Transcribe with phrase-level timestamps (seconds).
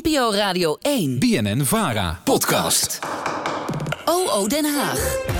[0.00, 1.20] NPO Radio 1.
[1.20, 2.16] BNN Vara.
[2.24, 3.04] Podcast.
[4.06, 5.39] OO Den Haag.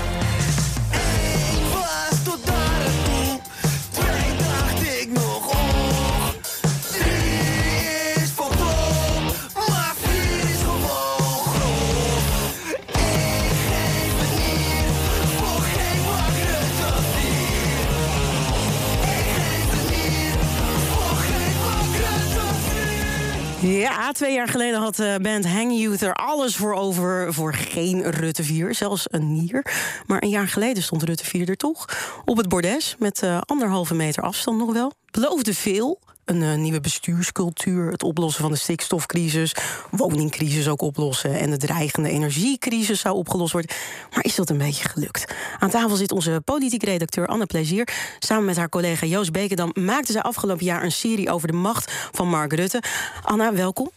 [23.81, 28.11] Ja, twee jaar geleden had de band Hang Youth er alles voor over voor geen
[28.11, 29.65] Rutte 4, zelfs een nier.
[30.05, 31.85] Maar een jaar geleden stond Rutte 4 er toch
[32.25, 34.91] op het bordes met eh, anderhalve meter afstand nog wel.
[35.11, 35.99] Beloofde veel.
[36.31, 39.55] Een eh, nieuwe bestuurscultuur, het oplossen van de stikstofcrisis,
[39.89, 43.75] woningcrisis ook oplossen en de dreigende energiecrisis zou opgelost worden.
[44.13, 45.33] Maar is dat een beetje gelukt?
[45.59, 47.87] Aan tafel zit onze politiek redacteur Anne Plezier.
[48.19, 51.91] Samen met haar collega Joost Bekendam maakte zij afgelopen jaar een serie over de macht
[52.11, 52.83] van Mark Rutte.
[53.21, 53.91] Anna, welkom.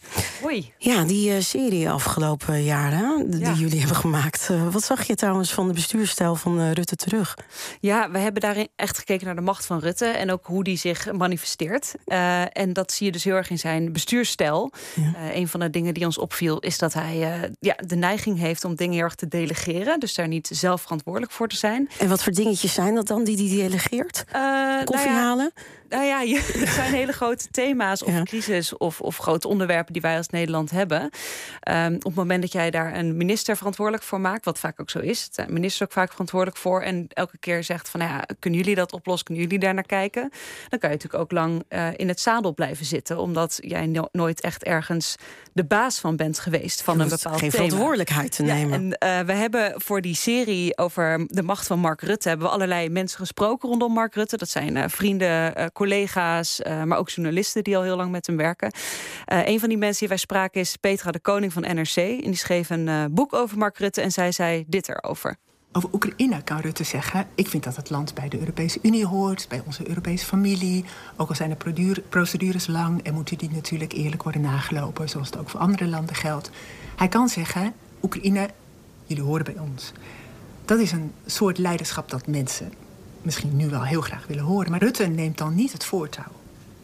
[0.77, 3.51] Ja, die eh, serie afgelopen jaren die Ja.
[3.53, 4.47] jullie hebben gemaakt.
[4.51, 7.37] eh, wat zag je trouwens van de bestuursstijl van eh, Rutte terug?
[7.79, 10.77] Ja, we hebben daarin echt gekeken naar de macht van Rutte en ook hoe die
[10.77, 11.93] zich manifesteert.
[12.53, 14.71] En dat zie je dus heel erg in zijn bestuursstijl.
[14.95, 17.17] Eh, een van de dingen die ons opviel is dat hij
[17.59, 19.99] ja, de neiging heeft om dingen heel erg te delegeren.
[19.99, 21.89] Dus daar niet zelf verantwoordelijk voor te zijn.
[21.99, 24.23] En wat voor dingetjes zijn dat dan die die delegeert?
[24.31, 25.51] Nou Koffie ja, halen?
[25.89, 28.23] Nou ja, je- er zijn hele grote thema's of Ja.
[28.23, 31.09] crisis of, of grote onderwerpen die wij als Nederland hebben.
[31.59, 34.89] Ehm, op het moment dat jij daar een minister verantwoordelijk voor maakt, wat vaak ook
[34.89, 38.23] zo is, zijn ministers ook vaak verantwoordelijk voor en elke keer zegt van nou ja,
[38.39, 40.21] kunnen jullie dat oplossen, kunnen jullie daar naar kijken,
[40.69, 44.07] dan kan je natuurlijk ook lang eh, in het zadel blijven zitten, omdat jij no-
[44.11, 45.15] nooit echt ergens
[45.53, 47.63] de baas van bent geweest van een bepaald geen thema.
[47.63, 48.73] verantwoordelijkheid te Ja, nemen.
[48.79, 52.27] en eh, we hebben voor die serie over de macht van Mark Rutte...
[52.29, 54.37] hebben we allerlei mensen gesproken rondom Mark Rutte.
[54.37, 57.63] Dat zijn eh, vrienden, collega's, eh, maar ook journalisten...
[57.63, 58.71] die al heel lang met hem werken.
[59.25, 61.95] Eh, een van die mensen die wij spraken is Petra de Koning van NRC.
[61.95, 65.35] Die schreef een eh, boek over Mark Rutte en zij zei dit erover.
[65.71, 69.45] Over Oekraïne kan Rutte zeggen: Ik vind dat het land bij de Europese Unie hoort,
[69.49, 70.85] bij onze Europese familie.
[71.15, 75.37] Ook al zijn de procedures lang en moeten die natuurlijk eerlijk worden nagelopen, zoals het
[75.37, 76.49] ook voor andere landen geldt.
[76.95, 78.49] Hij kan zeggen: Oekraïne,
[79.05, 79.91] jullie horen bij ons.
[80.65, 82.73] Dat is een soort leiderschap dat mensen
[83.25, 84.71] misschien nu wel heel graag willen horen.
[84.71, 86.31] Maar Rutte neemt dan niet het voortouw.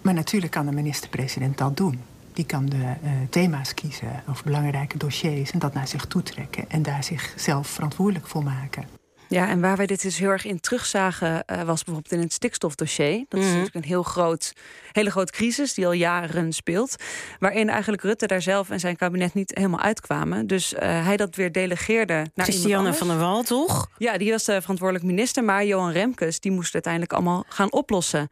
[0.02, 2.00] Maar natuurlijk kan de minister-president dat doen.
[2.34, 6.70] Die kan de eh, thema's kiezen of belangrijke dossiers en dat naar zich toe trekken
[6.70, 9.01] en daar zichzelf verantwoordelijk voor maken.
[9.32, 12.34] Ja, en waar wij dit dus heel erg in terugzagen, eh, was bijvoorbeeld in het
[12.34, 13.26] stikstofdossier.
[13.30, 14.54] Dat is natuurlijk een heel groot,
[14.92, 16.96] hele grote crisis die al jaren speelt.
[17.40, 20.48] Waarin eigenlijk Rutte daar zelf en zijn kabinet niet helemaal uitkwamen.
[20.48, 23.88] Dus eh, hij dat weer delegeerde naar Christiane van der Wal, toch?
[23.98, 25.44] Ja, die was de verantwoordelijk minister.
[25.44, 28.28] Maar Johan Remkes, die moest het uiteindelijk allemaal gaan oplossen.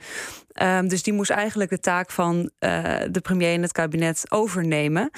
[0.51, 5.11] Ehm, dus die moest eigenlijk de taak van eh, de premier en het kabinet overnemen.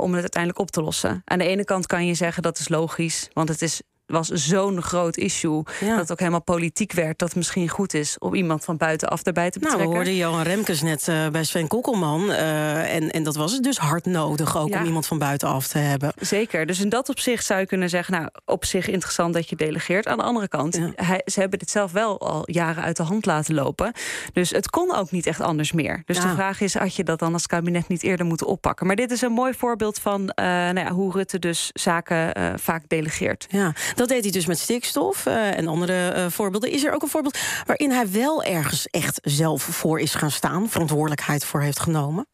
[0.00, 1.22] om het uiteindelijk op te lossen.
[1.24, 3.82] Aan de ene kant kan je zeggen dat is logisch, want het is.
[4.06, 5.88] Was zo'n groot issue Ja.
[5.88, 7.18] dat het ook helemaal politiek werd.
[7.18, 9.94] Dat het misschien goed is om iemand van buitenaf erbij te Nou, we betrekken.
[9.96, 12.30] hoorden Johan Remkes net eh, bij Sven Kokkelman.
[12.30, 14.78] eh, en, en dat was het dus hard nodig ook Ja.
[14.80, 16.12] om iemand van buitenaf te hebben.
[16.20, 16.66] Zeker.
[16.66, 20.06] Dus in dat opzicht zou je kunnen zeggen, nou, op zich interessant dat je delegeert.
[20.06, 20.90] Aan de andere kant, Ja.
[20.94, 23.92] hij, ze hebben dit zelf wel al jaren uit de hand laten lopen.
[24.32, 26.02] Dus het kon ook niet echt anders meer.
[26.06, 28.86] Dus de vraag is, had je dat dan als kabinet niet eerder moeten oppakken?
[28.86, 32.82] Maar dit is een mooi voorbeeld van eh, nou ja, hoe Rutte dus zaken vaak
[32.88, 33.46] delegeert.
[33.50, 36.70] Ja, dat deed hij dus met stikstof eh, en andere eh, voorbeelden.
[36.70, 40.68] Is er ook een voorbeeld waarin hij wel ergens echt zelf voor is gaan staan,
[40.68, 42.26] verantwoordelijkheid voor heeft genomen?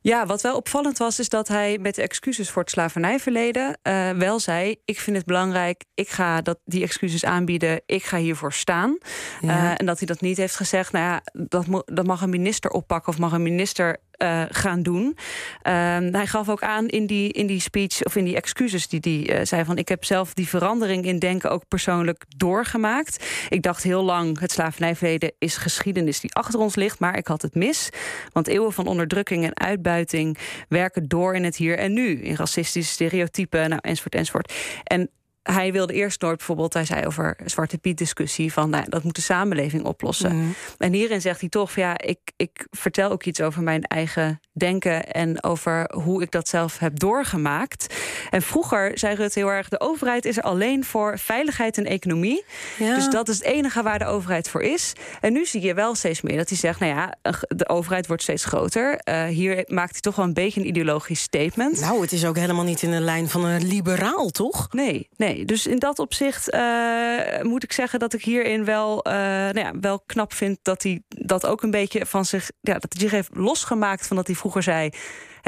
[0.00, 4.10] Ja, wat wel opvallend was, is dat hij met de excuses voor het slavernijverleden eh,
[4.10, 8.52] wel zei: Ik vind het belangrijk, ik ga dat, die excuses aanbieden, ik ga hiervoor
[8.52, 8.98] staan.
[9.40, 9.78] Ja.
[9.78, 11.22] En dat hij dat niet heeft gezegd, nou ja,
[11.84, 15.16] dat mag een minister oppakken of mag een minister eh, gaan doen.
[15.62, 19.00] Ehm, hij gaf ook aan in die, in die speech of in die excuses die
[19.02, 23.26] hij eh, zei: van ik heb zelf die verandering in denken ook persoonlijk doorgemaakt.
[23.48, 27.42] Ik dacht heel lang, het slavernijverleden is geschiedenis die achter ons ligt, maar ik had
[27.42, 27.90] het mis.
[28.32, 30.38] Want eeuwen van onderdrukking en uitbuiting
[30.68, 32.22] werken door in het hier en nu.
[32.22, 34.52] In racistische stereotypen, nou, enzovoort, enzovoort.
[34.84, 35.10] En
[35.52, 39.14] hij wilde eerst nooit bijvoorbeeld, hij zei over Zwarte Piet discussie, van nou, dat moet
[39.14, 40.54] de samenleving oplossen.
[40.78, 45.12] En hierin zegt hij toch, ja, ik, ik vertel ook iets over mijn eigen denken
[45.12, 47.94] en over hoe ik dat zelf heb doorgemaakt.
[48.30, 52.44] En vroeger zei Rutte heel erg, de overheid is er alleen voor veiligheid en economie.
[52.78, 52.94] Ja.
[52.94, 54.92] Dus dat is het enige waar de overheid voor is.
[55.20, 57.14] En nu zie je wel steeds meer dat hij zegt, nou ja,
[57.48, 58.96] de overheid wordt steeds groter.
[58.96, 61.80] Eh, hier maakt hij toch wel een beetje een ideologisch statement.
[61.80, 64.68] Nou, het is ook helemaal niet in de lijn van een liberaal, toch?
[64.72, 65.35] Nee, nee.
[65.44, 69.72] Dus in dat opzicht eh, moet ik zeggen dat ik hierin wel, eh, nou ja,
[69.80, 73.10] wel knap vind dat hij dat ook een beetje van zich, ja, dat hij zich
[73.10, 74.90] heeft losgemaakt van dat hij vroeger zei.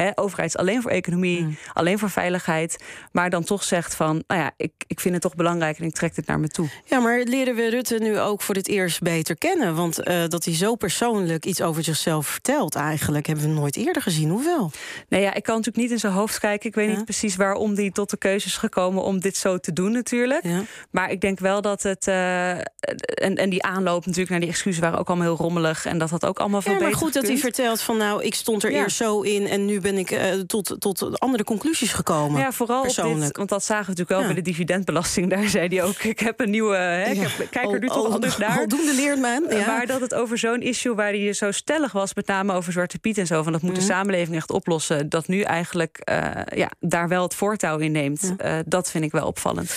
[0.02, 1.56] Hè, overheid alleen voor economie, Mm.
[1.72, 2.84] alleen voor veiligheid.
[3.12, 5.94] Maar dan toch zegt van, nou ja, ik, ik vind het toch belangrijk en ik
[5.94, 6.68] trek dit naar me toe.
[6.84, 9.74] Ja, maar leren we Rutte nu ook voor het eerst beter kennen?
[9.74, 14.02] Want eh, dat hij zo persoonlijk iets over zichzelf vertelt, eigenlijk hebben we nooit eerder
[14.02, 14.30] gezien.
[14.30, 14.70] Hoewel?
[15.08, 16.68] Nee, ja, ik kan natuurlijk niet in zijn hoofd kijken.
[16.68, 16.94] Ik weet Ja.
[16.96, 20.44] niet precies waarom hij tot de keuze is gekomen om dit zo te doen, natuurlijk.
[20.44, 20.62] Ja.
[20.90, 22.06] Maar ik denk wel dat het.
[22.06, 25.84] eh, en, en die aanloop natuurlijk naar die excuses waren ook allemaal heel rommelig.
[25.86, 28.22] En dat had ook allemaal veel Ja, maar beter goed dat hij vertelt van nou,
[28.24, 28.82] ik stond er Ja.
[28.82, 32.40] eerst zo in en nu ben ik eh, tot, tot andere conclusies gekomen.
[32.40, 33.20] Ja, vooral op persoonlijk.
[33.26, 34.26] dit, want dat zagen we natuurlijk wel Ja.
[34.34, 35.30] bij de dividendbelasting.
[35.30, 36.76] Daar zei hij ook: ik heb een nieuwe.
[36.76, 38.58] Hè, ik, heb, kijk er nu toch al- anders naar.
[38.58, 39.44] Aldoende leert men.
[39.50, 39.66] Ja.
[39.66, 42.98] Maar dat het over zo'n issue waar hij zo stellig was, met name over Zwarte
[42.98, 43.90] Piet en zo, van dat moet de Mhm.
[43.90, 48.56] samenleving echt oplossen, dat nu eigenlijk eh, ja, daar wel het voortouw in neemt, eh,
[48.66, 49.74] dat vind ik wel opvallend.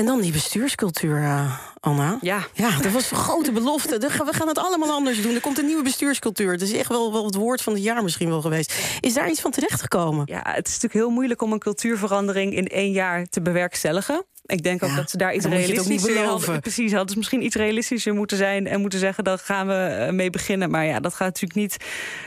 [0.00, 2.18] En dan die bestuurscultuur, eh, Anna.
[2.20, 2.46] Ja.
[2.52, 3.98] Ja, dat was een grote belofte.
[3.98, 5.34] We gaan het allemaal anders doen.
[5.34, 6.52] Er komt een nieuwe bestuurscultuur.
[6.52, 8.74] Het is echt wel, wel het woord van het jaar misschien wel geweest.
[9.00, 10.22] Is daar iets van terechtgekomen?
[10.26, 14.24] Ja, het is natuurlijk heel moeilijk om een cultuurverandering in één jaar te bewerkstelligen.
[14.44, 16.60] Ik denk ook Ja, dat ze daar iets realistischer hadden.
[16.60, 20.12] Precies, hadden ze misschien iets realistischer moeten zijn en moeten zeggen, dan gaan we eh,
[20.12, 20.70] mee beginnen.
[20.70, 21.76] Maar ja, dat gaat natuurlijk niet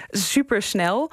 [0.10, 1.12] super snel.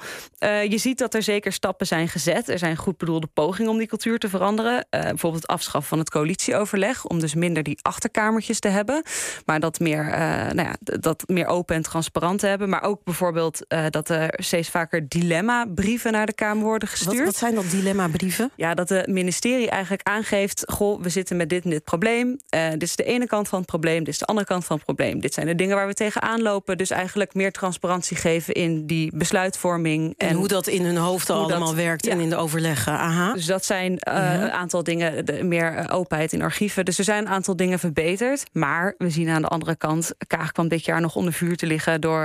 [0.69, 2.49] je ziet dat er zeker stappen zijn gezet.
[2.49, 4.85] Er zijn goed bedoelde pogingen om die cultuur te veranderen.
[4.89, 9.03] Eh, bijvoorbeeld het afschaffen van het coalitieoverleg, om dus minder die achterkamertjes te hebben,
[9.45, 12.69] maar dat meer, eh, nou ja, dat meer open en transparant te hebben.
[12.69, 17.25] Maar ook bijvoorbeeld eh, dat er steeds vaker dilemma-brieven naar de Kamer worden Wat, gestuurd.
[17.25, 18.51] wat zijn dat dilemma-brieven?
[18.55, 20.63] Ja, dat het ministerie eigenlijk aangeeft...
[20.71, 22.39] goh, we zitten met dit en dit probleem.
[22.49, 24.75] Eh, dit is de ene kant van het probleem, dit is de andere kant van
[24.75, 25.19] het probleem.
[25.19, 26.77] Dit zijn de dingen waar we tegenaan lopen.
[26.77, 30.13] Dus eigenlijk meer transparantie geven in die besluitvorming.
[30.17, 32.11] En, hoe dat in hun hoofd allemaal dat- werkt ja.
[32.11, 32.93] en in de overleggen.
[32.93, 33.33] Aha.
[33.33, 34.43] Dus dat zijn eh, Ja.
[34.43, 36.85] een aantal dingen, de, meer eh, openheid in archieven.
[36.85, 38.43] Dus er zijn een aantal dingen verbeterd.
[38.51, 41.65] Maar we zien aan de andere kant, Kaag kwam dit jaar nog onder vuur te
[41.65, 42.23] liggen door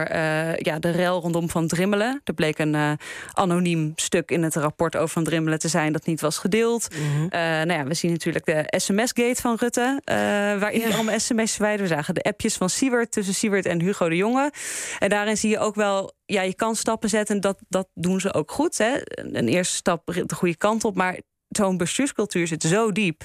[0.59, 2.21] ja, de rel rondom Van Drimmelen.
[2.25, 2.99] Er bleek een
[3.33, 6.89] anoniem stuk in het rapport over Van Drimmelen te zijn dat niet was gedeeld.
[6.91, 7.27] Mhm.
[7.67, 10.17] Nou ja, we zien natuurlijk de sms-gate van Rutte, eh,
[10.59, 10.95] waarin Ja.
[10.95, 11.81] allemaal sms'jes.
[11.81, 14.53] We zagen de appjes van Siewert tussen Siewert en Hugo de Jonge.
[14.99, 17.41] En daarin zie je ook wel, ja, je kan stappen zetten.
[17.41, 18.79] Dat, dat doen ze ook goed.
[18.79, 18.97] Hè?
[19.11, 21.19] Een eerste stap de goede kant op, maar
[21.49, 23.25] zo'n bestuurscultuur zit zo diep.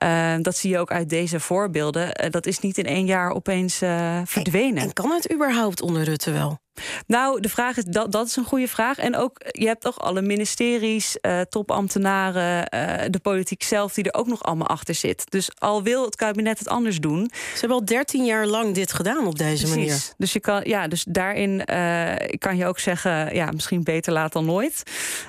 [0.00, 2.14] Eh, dat zie je ook uit deze voorbeelden.
[2.14, 4.82] Eh, dat is niet in één jaar opeens eh, verdwenen.
[4.82, 6.58] En kan het überhaupt onder Rutte wel?
[7.06, 8.98] Nou, de vraag is, dat, dat is een goede vraag.
[8.98, 12.70] En ook, je hebt toch alle ministeries, eh, topambtenaren,
[13.12, 13.94] de politiek zelf...
[13.94, 15.30] die er ook nog allemaal achter zit.
[15.30, 17.30] Dus al wil het kabinet het anders doen...
[17.32, 20.12] Ze hebben al 13 jaar lang dit gedaan op deze manier.
[20.16, 21.64] Dus, je kan, ja, dus daarin
[22.38, 23.34] kan je ook zeggen...
[23.34, 24.82] ja, misschien beter laat dan nooit.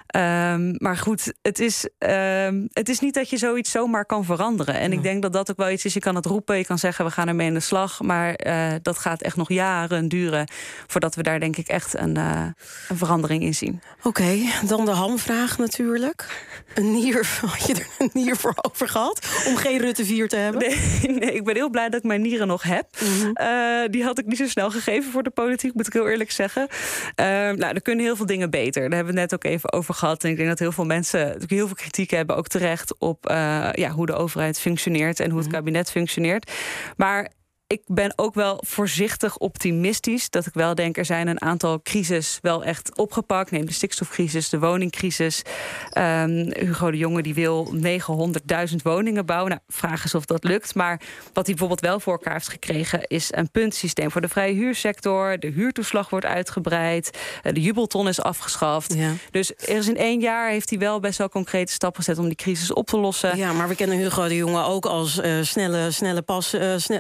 [0.08, 4.61] Ehm, maar goed, het is, ehm, het is niet dat je zoiets zomaar kan veranderen.
[4.68, 5.94] En ik denk dat dat ook wel iets is.
[5.94, 8.02] Je kan het roepen, je kan zeggen we gaan ermee in de slag.
[8.02, 10.48] Maar eh, dat gaat echt nog jaren duren...
[10.88, 12.46] voordat we daar denk ik echt een, eh,
[12.90, 13.82] een verandering in zien.
[14.04, 16.50] Oké, dan de hamvraag natuurlijk.
[16.74, 19.44] Een nier, had je er een nier voor over gehad?
[19.48, 20.62] Om geen Rutte 4 te hebben?
[20.62, 22.88] Nee, nee, ik ben heel blij dat ik mijn nieren nog heb.
[23.34, 23.48] Eh,
[23.90, 26.68] die had ik niet zo snel gegeven voor de politiek, moet ik heel eerlijk zeggen.
[27.16, 28.82] Ehm, nou, er kunnen heel veel dingen beter.
[28.82, 30.24] Daar hebben we het net ook even over gehad.
[30.24, 33.30] En ik denk dat heel veel mensen heel veel kritiek hebben, ook terecht, op
[33.74, 36.52] ja, hoe de overheid functioneert en hoe het kabinet functioneert.
[36.98, 37.32] Maar
[37.72, 40.30] ik ben ook wel voorzichtig optimistisch.
[40.30, 43.52] Dat ik wel denk, er zijn een aantal crisis wel echt opgepakt.
[43.52, 45.42] Neem de stikstofcrisis, de woningcrisis.
[45.90, 49.50] Ehm, Hugo de Jonge die wil 900.000 woningen bouwen.
[49.50, 50.76] Nou, vraag is of dat lukt.
[50.76, 51.00] Maar
[51.34, 53.08] wat hij bijvoorbeeld wel voor elkaar heeft gekregen...
[53.08, 55.40] is een puntsysteem voor de vrije huursector.
[55.40, 57.18] De huurtoeslag wordt uitgebreid.
[57.44, 58.94] eh, De jubelton is afgeschaft.
[58.94, 59.12] Ja.
[59.32, 62.20] Dus er is in één jaar heeft hij wel best wel concrete stappen gezet...
[62.20, 63.38] om die crisis op te lossen.
[63.38, 67.00] Ja, maar we kennen Hugo de Jonge ook als eh, snelle, snelle pas, snel,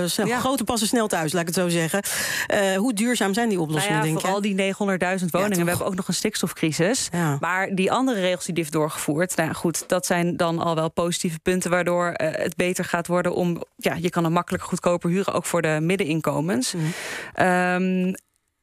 [0.09, 0.39] snel- Ja.
[0.39, 2.01] grote passen snel thuis, laat ik het zo zeggen.
[2.47, 5.63] Eh, hoe duurzaam zijn die Nou oplossingen, ja, denk vooral die 900.000 woningen.
[5.63, 7.09] we hebben ook nog een stikstofcrisis.
[7.39, 9.35] Maar die andere regels die heeft doorgevoerd...
[9.35, 11.69] nou goed, dat zijn dan al wel positieve punten...
[11.71, 13.63] waardoor eh, het beter gaat worden om...
[13.75, 15.33] ja, je kan een makkelijker goedkoper huren...
[15.33, 16.73] ook voor de middeninkomens.
[17.33, 18.13] Ehm,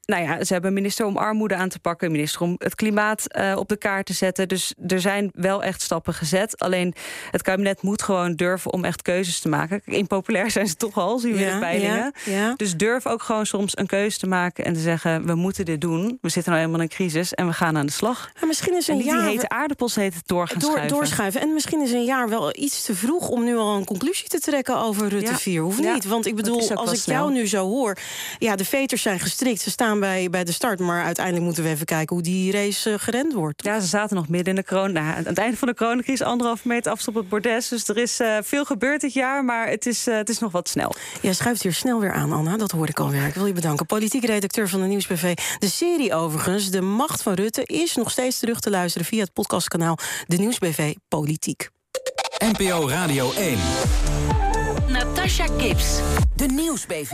[0.09, 3.55] nou ja, ze hebben minister om armoede aan te pakken, minister om het klimaat eh,
[3.57, 4.49] op de kaart te zetten.
[4.49, 6.59] Dus er zijn wel echt stappen gezet.
[6.59, 6.95] Alleen
[7.31, 9.83] het kabinet moet gewoon durven om echt keuzes te maken.
[9.85, 12.13] Impopulair zijn ze toch al, zien we in de ja, peilingen.
[12.25, 12.55] ja, ja.
[12.57, 15.81] Dus durf ook gewoon soms een keuze te maken en te zeggen: we moeten dit
[15.81, 16.19] doen.
[16.21, 18.31] We zitten nou helemaal in een crisis en we gaan aan de slag.
[18.39, 20.71] Maar misschien is En een niet die jaar hete aardappels heet het door gaan door,
[20.71, 20.97] schuiven.
[20.97, 21.41] doorschuiven.
[21.41, 24.39] En misschien is een jaar wel iets te vroeg om nu al een conclusie te
[24.41, 25.37] trekken over Rutte Ja.
[25.39, 25.61] 4.
[25.63, 26.05] Hoeft Ja, niet.
[26.05, 27.97] Want ik bedoel, als ik jou nu zo hoor.
[28.39, 29.61] Ja, de veters zijn gestrikt.
[29.61, 30.79] Ze staan staan bij, bij de start.
[30.79, 33.65] Maar uiteindelijk moeten we even kijken hoe die race eh, gerend wordt.
[33.65, 34.93] Ja, ze zaten nog midden in de kroon.
[34.93, 37.69] Nou, aan het einde van de coronacrisis, anderhalve meter afstand op het bordes.
[37.69, 40.53] Dus er is eh, veel gebeurd dit jaar, maar het is, eh, het is nog
[40.53, 40.95] wat snel.
[41.21, 42.57] Jij schuift hier snel weer aan, Anna.
[42.57, 43.27] Dat hoor ik alweer.
[43.27, 43.87] Ik wil je bedanken.
[43.87, 45.35] Politiek redacteur van de Nieuwsbv.
[45.59, 47.63] De serie overigens, De Macht van Rutte...
[47.65, 51.69] is nog steeds terug te luisteren via het podcastkanaal De Nieuwsbv Politiek.
[52.39, 53.59] NPO Radio 1.
[54.89, 56.01] Natasha Gibbs.
[56.37, 57.13] De Nieuwsbv.